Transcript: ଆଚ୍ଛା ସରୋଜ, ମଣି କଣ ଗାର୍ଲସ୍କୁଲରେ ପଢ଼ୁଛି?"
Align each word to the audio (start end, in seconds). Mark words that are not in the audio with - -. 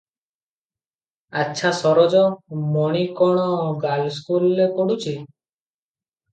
ଆଚ୍ଛା 1.41 1.71
ସରୋଜ, 1.81 2.23
ମଣି 2.79 3.05
କଣ 3.21 3.45
ଗାର୍ଲସ୍କୁଲରେ 3.87 4.69
ପଢ଼ୁଛି?" 4.81 5.17